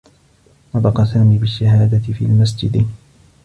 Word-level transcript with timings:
نطق 0.75 1.03
سامي 1.03 1.37
بالشّهادة 1.37 1.99
في 2.13 2.25
المسجد. 2.25 2.85